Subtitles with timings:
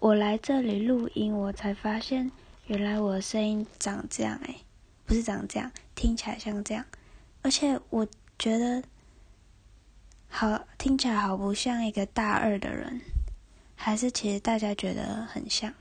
[0.00, 2.30] 我来这里录音，我才发现
[2.68, 4.54] 原来我的声音长这样哎，
[5.04, 6.84] 不是长这样，听起来像这样，
[7.42, 8.06] 而且我
[8.38, 8.80] 觉得
[10.28, 13.00] 好，听起来好不像一个大二的人，
[13.74, 15.74] 还是其实大家觉得很像。